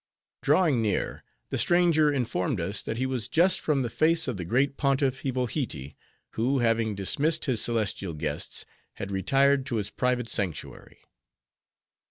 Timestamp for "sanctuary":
10.27-10.97